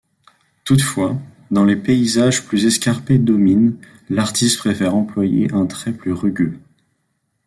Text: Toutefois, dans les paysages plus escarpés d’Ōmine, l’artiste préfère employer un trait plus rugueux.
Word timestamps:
Toutefois, 0.63 1.15
dans 1.51 1.63
les 1.63 1.75
paysages 1.75 2.47
plus 2.47 2.65
escarpés 2.65 3.19
d’Ōmine, 3.19 3.75
l’artiste 4.09 4.57
préfère 4.57 4.95
employer 4.95 5.53
un 5.53 5.67
trait 5.67 5.91
plus 5.93 6.11
rugueux. 6.13 6.57